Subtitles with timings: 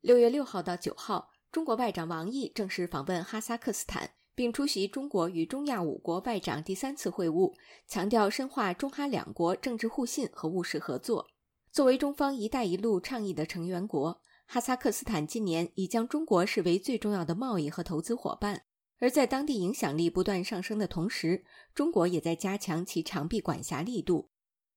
[0.00, 7.52] 六月六号到九号，中国外长王毅正式访问哈萨克斯坦，并出席中国与中亚五国外长第三次会晤，
[7.86, 11.26] 强调深化中哈两国政治互信和务实合作。
[11.70, 18.62] 作为中方“一带一路”倡议的成员国，哈萨克斯坦近年已将中国视为最重要的贸易和投资伙伴。
[19.00, 21.44] 而在当地影响力不断上升的同时，
[21.74, 24.30] 中国也在加强其长臂管辖力度。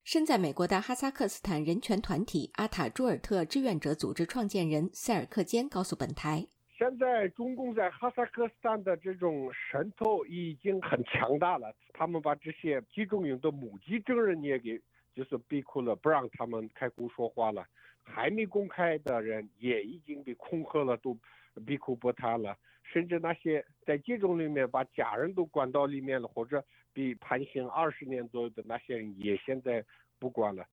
[0.04, 6.46] 身在美国的哈萨克斯坦人权团体阿塔朱尔特志愿者组织创建人塞尔克坚告诉本台
[6.78, 14.78] ：“现在中共在哈萨克斯坦的这种渗透已经很强大了，他们把这些集中营的目击证人也给
[15.16, 17.66] 就是逼哭了，不让他们开口说话了。
[18.04, 21.18] 还没公开的人也已经被恐吓了，都
[21.66, 22.58] 闭口不谈了。”
[22.92, 29.84] 甚至那些在集中里面把家人都关到里面了，或者被判刑二十年左右的那些人，也现在
[30.20, 30.66] 不管了。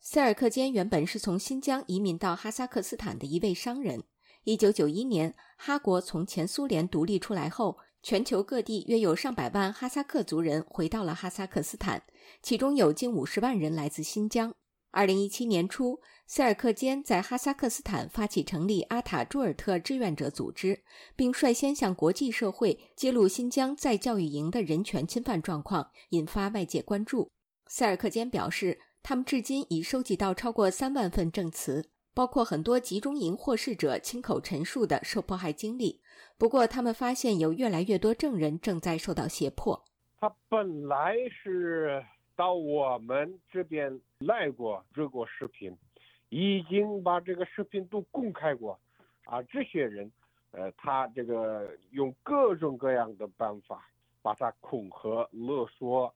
[0.00, 4.04] 塞尔克坚原本是从新疆移民到哈萨克斯坦的一位商人。
[4.44, 12.04] 一九九一年，哈国从前苏联独立出来后，全球各地约有上百万哈萨克族人回到了哈萨克斯坦，
[12.40, 14.54] 其中有近五十万人来自新疆。
[14.90, 20.82] 二零一七年初，塞尔克坚在哈萨克斯坦发起成立阿塔朱尔特志愿者组织，
[21.14, 27.30] 并率先向国际社会揭露新疆在教育营的人权侵犯状况，引发外界关注。
[27.66, 36.00] 塞尔克坚表示，他们至今已收集到超过三万份证词，包括很多集中营获释者亲口陈述的受迫害经历。
[36.38, 39.84] 不过，他们发现有越来越多证人正在受到胁迫。
[40.18, 42.02] 他本来是。
[42.38, 45.76] 到我们这边来过这个视频，
[46.28, 48.78] 已经把这个视频都公开过，
[49.24, 50.08] 啊，这些人，
[50.52, 53.90] 呃，他这个用各种各样的办法
[54.22, 56.14] 把他恐吓勒索，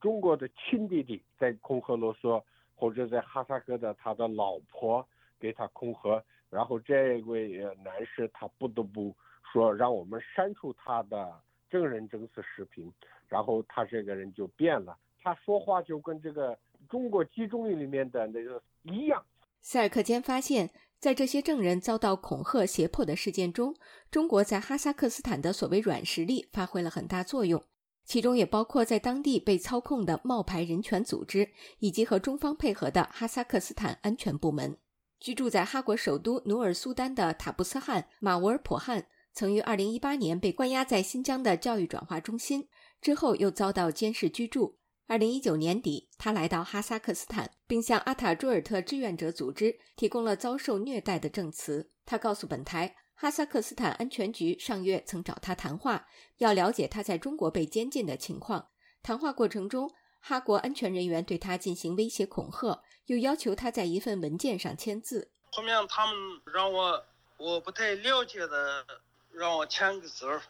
[0.00, 5.04] 中国的亲弟弟在恐吓勒索，或者在哈萨克的他的老婆
[5.40, 9.12] 给他恐吓，然后这位男士他不得不
[9.52, 11.34] 说让我们删除他的
[11.68, 12.92] 证人证词视频，
[13.26, 14.96] 然后他这个人就变了。
[15.24, 16.56] 他说话就跟这个
[16.88, 19.24] 中国集中营里面的那个一样。
[19.62, 20.68] 塞尔克坚发现，
[21.00, 23.74] 在这些证人遭到恐吓胁迫的事件中，
[24.10, 27.64] 中国在哈萨克斯坦的所谓软实力发挥了很大作用，
[28.04, 31.48] 其中也包括在当地被操控的冒牌人权组织，
[31.78, 34.76] 以及和中方配合的哈萨克斯坦安全部门。
[35.18, 42.68] 居住在哈国首都努尔苏丹的塔布斯汗马沃尔普汗，曾于2018年被关押在新疆的教育转化中心，
[43.00, 44.76] 之后又遭到监视居住。
[45.06, 51.90] 二零一九年底，他来到哈萨克斯坦，并向阿塔朱尔特志愿者组织提供了遭受虐待的证词。
[52.06, 56.06] 他告诉本台，哈萨克斯坦安全局上月曾找他谈话，
[56.38, 58.68] 要了解他在中国被监禁的情况。
[59.02, 65.30] 谈话过程中，哈国安全人员对他进行威胁恐吓，又要求他在一份文件上签字。
[65.52, 66.16] 后面他们
[66.46, 67.04] 让我
[67.36, 68.86] 我不太了解的
[69.32, 70.40] 让我签个字儿，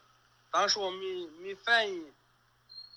[0.53, 2.07] 当时我没没反应，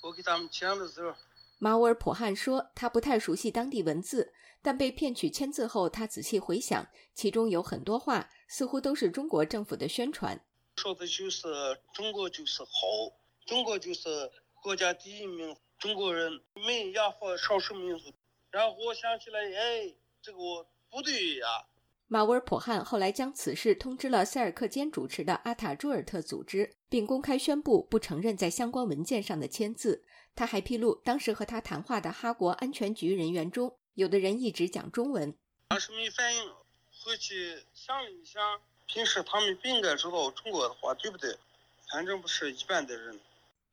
[0.02, 1.16] 我给他们签的字。
[1.60, 10.40] 马沃尔普汉说，他不太熟悉当地文字，但被骗取签字后，他仔细回想，其中有很多话似乎都是中国政府的宣传，
[10.76, 11.48] 说的就是
[11.94, 12.70] 中国就是好，
[13.46, 14.32] 中国就是
[14.62, 18.14] 国家第一名，中国人没压迫少数民族。
[18.52, 20.38] 然后我想起来，哎，这个
[20.90, 21.48] 不对呀。
[22.10, 30.06] 马沃尔普汉后来将此事通知了塞尔克坚主持的阿塔朱尔特组织，并公开宣布不承认在相关文件上的签字。
[30.34, 35.36] 他还披露，当时和他谈话的哈国安全局人员中，有的人一直讲中文。
[35.68, 36.42] 当时没反应，
[37.04, 38.42] 回去想了一想，
[38.86, 41.36] 平时他们不应该知道中国的话，对不对？
[41.92, 43.20] 反正不是一般的人。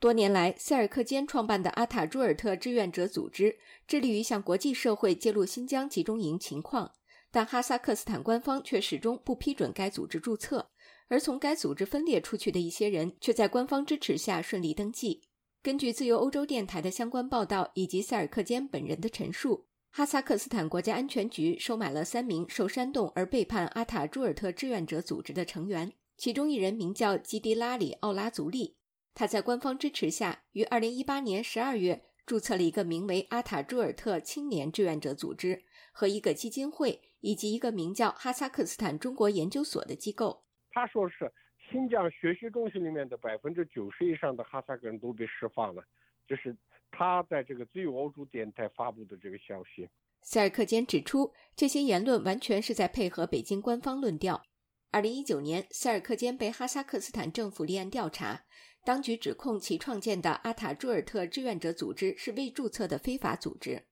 [0.01, 6.93] 多年来，塞尔克坚创办的阿塔朱尔特志愿者组织致力于向国际社会揭露新疆集中营情况，
[7.35, 10.71] 但哈萨克斯坦官方却始终不批准该组织注册，
[11.09, 15.21] 而从该组织分裂出去的一些人却在官方支持下顺利登记。
[15.61, 28.77] 根据自由欧洲电台的相关报道以及塞尔克坚本人的陈述，哈萨克斯坦国家安全局收买了三名受煽动而背叛阿塔朱尔特志愿者组织的成员，其中一人名叫基迪拉里奥拉族利。
[29.13, 40.45] 他在官方支持下，于2018年12月注册了一个名为阿塔朱尔特青年志愿者组织和一个基金会，以及一个名叫哈萨克斯坦中国研究所的机构。
[40.71, 41.33] 他说是。
[41.71, 45.83] 新疆学习中心里面的百分之九十以上的哈萨克人都被释放了，
[46.29, 46.55] 这是
[46.91, 49.89] 他在这个自由欧洲电台发布的这个消息。
[50.21, 54.43] 塞尔克坚指出，这些言论完全是在配合北京官方论调。
[54.91, 58.45] 二零一九年，塞尔克坚被哈萨克斯坦政府立案调查，
[58.85, 63.87] 当局指控其创建的阿塔朱尔特志愿者组织是未注册的非法组织。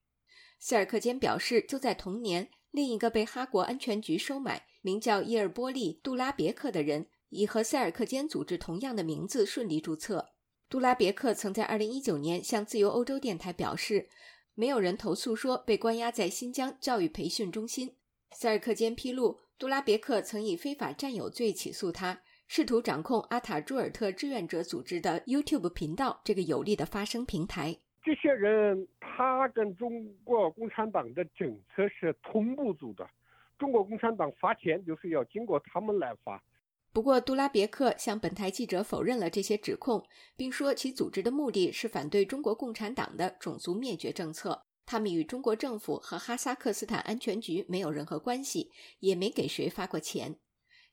[0.59, 2.51] 塞尔克坚表示，就在同年。
[2.73, 10.31] 另一个被哈国安全局收买、名叫伊尔波利·杜拉别克的人，以和塞尔克坚组织同样的名字顺利注册。
[10.67, 14.09] 杜拉别克曾在2019年向自由欧洲电台表示，
[14.55, 17.95] 没有人投诉说被关押在新疆教育培训中心。
[18.35, 27.82] 塞尔克坚披露，杜拉别克曾以非法占有罪起诉他，试图掌控阿塔朱尔特志愿者组织的 YouTube 频道这个有力的发声平台。
[28.03, 33.09] 这些人他跟中国共产党的政策是同步组的，
[33.57, 36.43] 中国共产党发钱就是要经过他们来发。
[36.91, 40.05] 不过，杜拉别克向本台记者否认了这些指控，
[40.35, 44.63] 并说其组织的目的是反对中国共产党的种族灭绝政策。
[44.85, 48.69] 他们与中国政府和哈萨克斯坦安全局没有任何关系，
[48.99, 50.35] 也没给谁发过钱。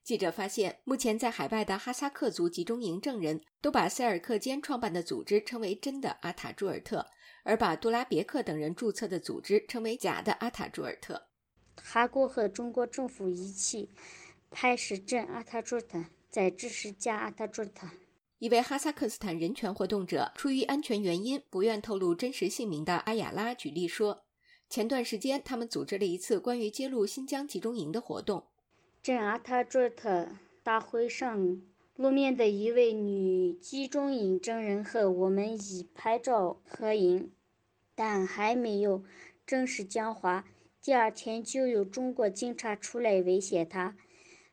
[0.02, 7.06] 记者发现，目前在海外的哈萨克族集中营证人都把塞尔克坚创办的组织称为真的阿塔朱尔特，
[7.44, 11.29] 而把杜拉别克等人注册的组织称为假的阿塔朱尔特。
[11.76, 13.91] 哈国和中国政府一起。
[14.52, 17.87] 拍是真阿塔朱尔特，在支持假阿塔朱尔特。
[18.41, 24.25] 一位哈萨克斯坦人权活动者出于安全原因不愿透露真实姓名的阿雅拉举例说，
[24.69, 28.49] 前段时间他们组织了一次关于揭露新疆集中营的活动。
[29.02, 30.29] 真阿塔朱特
[30.62, 31.62] 大会上
[31.97, 37.32] 露面的一位女集中营证人和我们已拍照合影，
[37.94, 39.02] 但还没有
[39.47, 40.44] 正式讲话。
[40.82, 43.97] 第二天就有中国警察出来威胁他。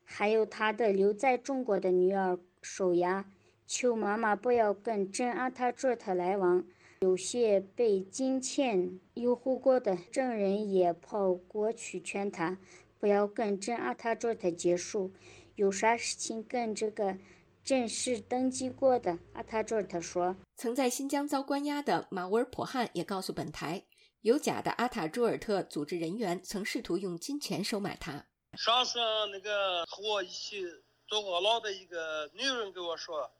[0.02, 3.30] 还有他的留在中国的女儿受压，
[3.66, 6.64] 求妈妈不要跟真阿塔朱特来往。
[7.00, 12.58] 有些被金钱诱惑过的证人也跑过去劝他
[12.98, 15.12] 不要跟真阿塔朱特结束。
[15.54, 17.18] 有啥事情跟这个
[17.64, 20.36] 正式登记过的阿塔朱特说。
[20.56, 23.84] 曾在新疆遭关押的马沃尔普汉也告诉本台，
[24.20, 28.26] 有假的阿塔朱尔特组织人员曾试图用金钱收买他。
[28.56, 28.98] 上次
[29.32, 30.64] 那个和我一起
[31.06, 33.30] 坐过牢的一个女人跟我说：“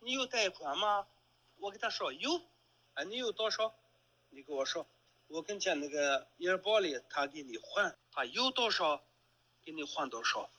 [0.00, 1.06] 你有贷款吗？”
[1.60, 2.30] 我给她说有。
[2.94, 3.74] 啊，你有多少？
[4.30, 4.86] 你跟我说，
[5.28, 9.04] 我跟前那个伊尔波里，他给你换，他有多少，
[9.64, 10.50] 给你换多少。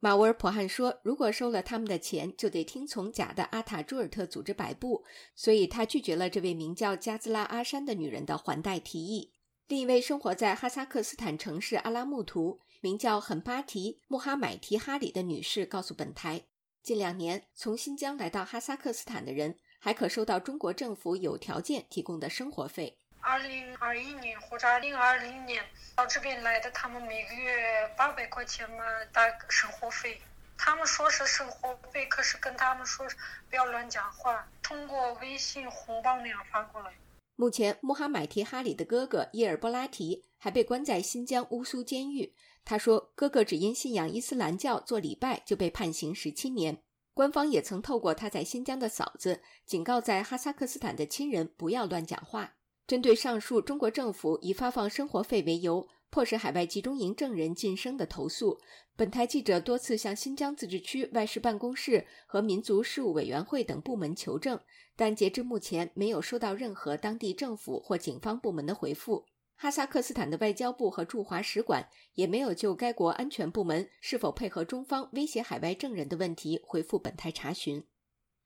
[0.00, 5.04] 马沃尔普汉说：“如果收了他们的钱，就得听从假的阿塔朱尔特组织摆布，
[5.34, 9.32] 所以他拒绝了这位名叫加兹拉阿山的女人的还贷提议。”
[9.66, 12.60] 另一位生活在哈萨克斯坦城市阿拉木图。
[12.80, 16.44] 名叫很巴提穆哈买提哈里的女士告诉本台，
[16.80, 22.96] 近两年从新疆来到哈萨克斯坦的人还可收到中国政府有条件提供的生活费。
[23.28, 25.62] 二零二一年或者二零二零年
[25.94, 28.82] 到这边来的，他们每个月八百块钱嘛，
[29.12, 30.18] 打生活费。
[30.56, 33.06] 他们说是生活费，可是跟他们说
[33.50, 36.90] 不要乱讲话，通过微信红包那样发过来。
[37.36, 42.34] 目前，穆哈买提哈里的哥哥伊尔波拉提还被关在新疆乌苏监狱。
[42.64, 46.82] 他说：“哥哥只因信仰伊斯兰教做礼拜就被判刑十七年。
[47.12, 52.54] 官方也曾透过他在新疆的嫂子警告在哈萨克斯坦的亲人不要乱讲话。”
[52.88, 58.58] 针对上述中国政府以发放生活费为由迫使海外集中营证人晋升的投诉，
[58.96, 64.58] 本台记者多次向新疆自治区外事办公室和民族事务委员会等部门求证，
[64.96, 69.26] 但截至目前没有收到任何当地政府或警方部门的回复。
[69.54, 77.84] 哈萨克斯坦的外交部和驻华使馆也没有就该国安全部门是否配合中方威胁海外证人的问题回复本台查询。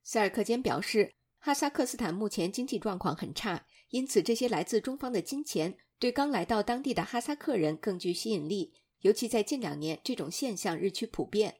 [0.02, 8.72] 塞尔克坚表示，哈萨克斯坦目前经济状况很差，因此这些来自中方的金钱对刚来到当地的哈萨克人更具吸引力，
[9.02, 11.56] 尤其在近两年，这种现象日趋普遍。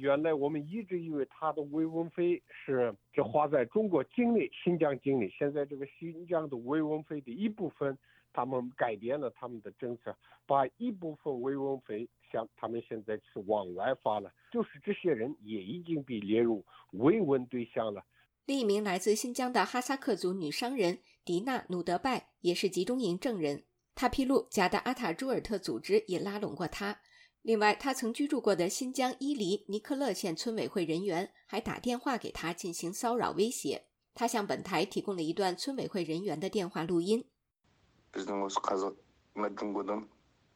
[0.00, 7.96] 原来我们一直以为他的慰问费是只花在中国境内、新疆境内，现在这个新疆的慰问费的一部分。
[8.36, 10.12] 他们改变了他们的政策，
[10.44, 18.04] 把一部分慰问费向他们现在是往外发了，就是这些人也已经被列入慰问对象了。
[18.46, 23.64] 另一名来自新疆的哈萨克族女商人迪娜努德拜也是集中营证人，
[23.94, 27.00] 他披露假的阿塔朱尔特组织也拉拢过他。
[27.40, 33.84] 另外，他曾居住过的新疆伊犁尼克勒县村委会人员还打电话给他进行骚扰威胁。
[34.14, 37.24] 他向本台提供了一段村委会人员的电话录音。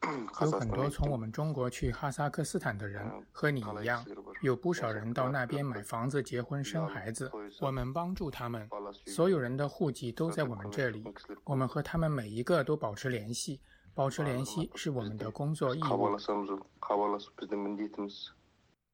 [0.40, 4.04] 有很多从我们中国去哈萨克斯坦的人，和你一样，
[4.42, 7.30] 有不少人到那边买房子、结婚、生孩子。
[7.60, 8.68] 我们帮助他们，
[9.06, 11.04] 所有人的户籍都在我们这里。
[11.44, 13.60] 我们和他们每一个都保持联系，
[13.92, 16.16] 保持联系是我们的工作义务。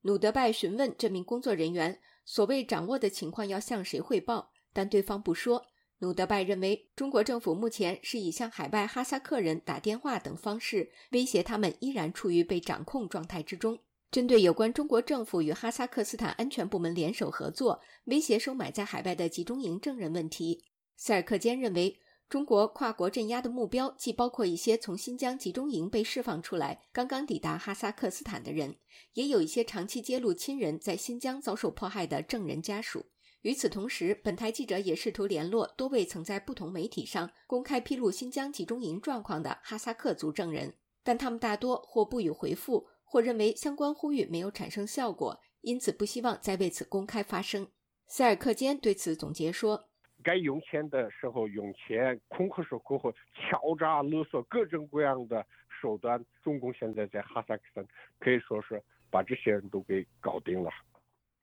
[0.03, 5.67] 努德拜询问这名工作人员，所谓掌握的情况要向谁汇报，但对方不说。
[6.05, 13.79] 努德拜认为，中国政府目前是以向海外哈萨克人打电话等方式威胁他们，依然处于被掌控状态之中。
[14.11, 20.63] 针对有关中国政府与哈萨克斯坦安全部门联手合作，威胁收买在海外的集中营证人问题，
[20.95, 28.77] 塞尔克坚认为，中国跨国镇压的目标既包括一些从新疆集中营被释放出来、刚刚抵达哈萨克斯坦的人，
[29.15, 33.07] 也有一些长期揭露亲人在新疆遭受迫害的证人家属。
[33.45, 47.69] 与此同时，本台记者也试图联络多位曾在不同媒体上公开披露新疆集中营状况的哈萨克族证人，但他们大多或不予回复，或认为相关呼吁没有产生效果，因此不希望再为此公开发声。
[48.07, 49.91] 塞尔克坚对此总结说
[50.25, 55.47] ：“该用钱的时候用钱，恐吓说恐吓，敲诈勒索，各种各样的
[55.83, 57.87] 手段，中共现在在哈萨克斯坦
[58.19, 60.71] 可以说是把这些人都给搞定了。”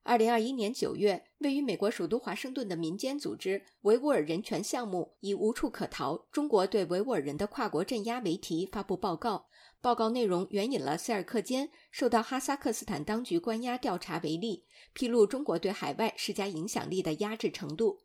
[0.03, 9.46] 二零二一年九月，位于美国首都华盛顿的民间组织维吾尔人权项目以“无处可逃：中国对维吾尔人的跨国镇压”为题发布报告。
[9.79, 18.00] 报告内容援引了塞尔克坚受到哈萨克斯坦当局关押调查为例，披露中国对海外施加影响力的压制程度。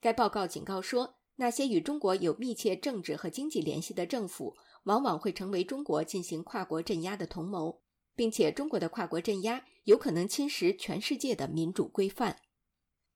[0.00, 4.54] 该报告警告说，那些与中国有密切政治和经济联系的政府，
[4.84, 7.81] 往往会成为中国进行跨国镇压的同谋。
[8.14, 12.38] 并且，中国的跨国镇压有可能侵蚀全世界的民主规范。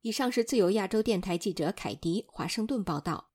[0.03, 3.26] 以上是自由亚洲电台记者凯迪华盛顿报道。